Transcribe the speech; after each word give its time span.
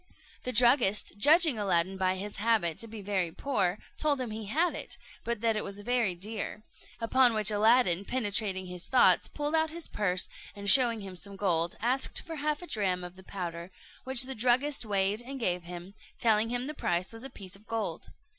The 0.41 0.51
druggist, 0.51 1.13
judging 1.19 1.59
Aladdin 1.59 1.95
by 1.95 2.15
his 2.15 2.37
habit 2.37 2.79
to 2.79 2.87
be 2.87 3.03
very 3.03 3.31
poor, 3.31 3.77
told 3.99 4.19
him 4.19 4.31
he 4.31 4.45
had 4.47 4.73
it, 4.73 4.97
but 5.23 5.41
that 5.41 5.55
it 5.55 5.63
was 5.63 5.77
very 5.81 6.15
dear; 6.15 6.63
upon 6.99 7.35
which 7.35 7.51
Aladdin, 7.51 8.03
penetrating 8.05 8.65
his 8.65 8.87
thoughts, 8.87 9.27
pulled 9.27 9.53
out 9.53 9.69
his 9.69 9.87
purse, 9.87 10.27
and 10.55 10.67
showing 10.67 11.01
him 11.01 11.15
some 11.15 11.35
gold, 11.35 11.75
asked 11.79 12.19
for 12.19 12.37
half 12.37 12.63
a 12.63 12.65
dram 12.67 13.03
of 13.03 13.15
the 13.15 13.21
powder; 13.23 13.69
which 14.03 14.23
the 14.23 14.33
druggist 14.33 14.83
weighed 14.85 15.21
and 15.21 15.39
gave 15.39 15.65
him, 15.65 15.93
telling 16.17 16.49
him 16.49 16.65
the 16.65 16.73
price 16.73 17.13
was 17.13 17.21
a 17.21 17.29
piece 17.29 17.55
of 17.55 17.67
gold. 17.67 18.07